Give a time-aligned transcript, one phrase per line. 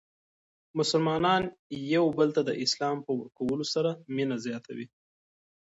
[0.79, 1.43] مسلمانان
[1.95, 4.87] یو بل ته د سلام په ورکولو سره مینه زیاتوي.